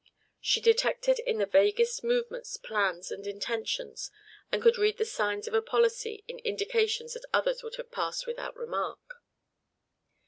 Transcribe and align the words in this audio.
She 0.39 0.59
detected 0.59 1.19
in 1.19 1.37
the 1.37 1.45
vaguest 1.45 2.03
movements 2.03 2.57
plans 2.57 3.11
and 3.11 3.27
intentions, 3.27 4.09
and 4.51 4.59
could 4.59 4.79
read 4.79 4.97
the 4.97 5.05
signs 5.05 5.47
of 5.47 5.53
a 5.53 5.61
policy 5.61 6.23
in 6.27 6.39
indications 6.39 7.13
that 7.13 7.25
others 7.31 7.61
would 7.61 7.75
have 7.75 7.91
passed 7.91 8.25
without 8.25 8.55
remark. 8.57 9.17